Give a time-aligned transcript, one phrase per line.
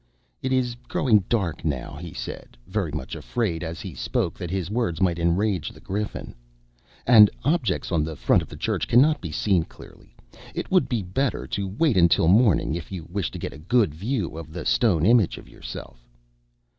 [0.41, 4.71] "It is growing dark, now," he said, very much afraid, as he spoke, that his
[4.71, 6.33] words might enrage the Griffin,
[7.05, 10.15] "and objects on the front of the church cannot be seen clearly.
[10.55, 13.93] It will be better to wait until morning, if you wish to get a good
[13.93, 16.03] view of the stone image of yourself."